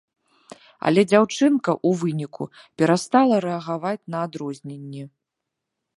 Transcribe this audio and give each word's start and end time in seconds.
Але 0.89 1.01
дзяўчынка 1.11 1.71
ў 1.75 1.89
выніку 2.01 2.43
перастала 2.79 3.35
рэагаваць 3.47 4.07
на 4.15 4.27
адрозненні. 4.29 5.03